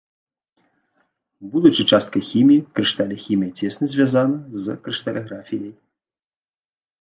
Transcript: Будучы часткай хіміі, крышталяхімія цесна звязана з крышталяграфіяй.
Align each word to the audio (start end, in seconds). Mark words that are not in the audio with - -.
Будучы 1.55 1.81
часткай 1.97 2.21
хіміі, 2.29 2.63
крышталяхімія 2.79 3.51
цесна 3.59 3.85
звязана 3.93 4.37
з 4.65 4.77
крышталяграфіяй. 4.89 5.71